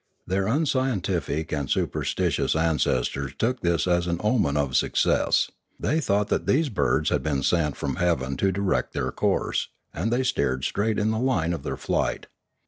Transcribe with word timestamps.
Their 0.25 0.47
unscientific 0.47 1.51
and 1.51 1.69
superstitious 1.69 2.55
ancestors 2.55 3.35
took 3.37 3.59
this 3.61 3.85
as 3.85 4.07
an 4.07 4.19
omen 4.23 4.57
of 4.57 4.75
suc 4.75 4.95
cess; 4.97 5.51
they 5.79 5.99
thought 6.01 6.29
that 6.29 6.47
these 6.47 6.69
birds 6.69 7.11
had 7.11 7.21
been 7.21 7.43
sent 7.43 7.77
from 7.77 7.97
heaven 7.97 8.35
to 8.37 8.51
direct 8.51 8.93
their 8.93 9.11
course, 9.11 9.67
and 9.93 10.11
they 10.11 10.23
steered 10.23 10.63
straight 10.63 10.97
in 10.97 11.11
the 11.11 11.19
line 11.19 11.53
of 11.53 11.61
their 11.61 11.77
flight. 11.77 12.25